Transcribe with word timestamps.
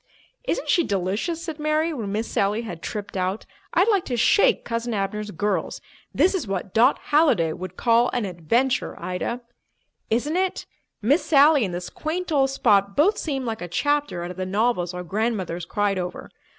"Isn't 0.45 0.67
she 0.67 0.83
delicious?" 0.83 1.43
said 1.43 1.59
Mary, 1.59 1.93
when 1.93 2.11
Miss 2.11 2.27
Sally 2.27 2.63
had 2.63 2.81
tripped 2.81 3.15
out. 3.15 3.45
"I'd 3.75 3.87
like 3.89 4.03
to 4.05 4.17
shake 4.17 4.65
Cousin 4.65 4.95
Abner's 4.95 5.29
girls. 5.29 5.79
This 6.11 6.33
is 6.33 6.47
what 6.47 6.73
Dot 6.73 6.97
Halliday 6.97 7.53
would 7.53 7.77
call 7.77 8.09
an 8.11 8.25
adventure, 8.25 8.99
Ida." 8.99 9.41
"Isn't 10.09 10.37
it! 10.37 10.65
Miss 11.03 11.23
Sally 11.23 11.63
and 11.65 11.73
this 11.75 11.91
quaint 11.91 12.31
old 12.31 12.49
spot 12.49 12.95
both 12.97 13.19
seem 13.19 13.45
like 13.45 13.61
a 13.61 13.67
chapter 13.67 14.23
out 14.23 14.31
of 14.31 14.37
the 14.37 14.45
novels 14.47 14.91
our 14.95 15.03
grandmothers 15.03 15.65
cried 15.65 15.99
over. 15.99 16.31